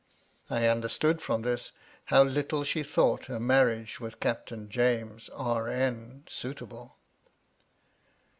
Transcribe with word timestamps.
I 0.49 0.65
understood 0.65 1.21
from 1.21 1.43
this 1.43 1.73
how 2.05 2.23
little 2.23 2.63
she 2.63 2.81
thought 2.81 3.29
a 3.29 3.39
marriage 3.39 3.99
with 3.99 4.19
Captain 4.19 4.67
James, 4.67 5.29
RN., 5.39 6.23
suitable. 6.27 6.95